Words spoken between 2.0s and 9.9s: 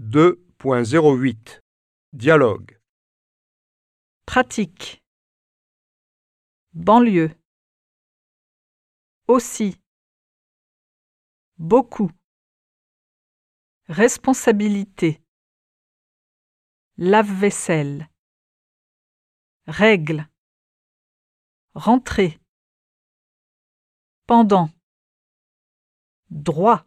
Dialogue Pratique. Banlieue. Aussi.